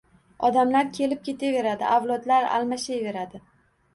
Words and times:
Odamlar 0.47 0.87
kelib-ketaveradi, 0.95 1.85
avlodlar 1.97 2.47
almashaveradi. 2.57 3.43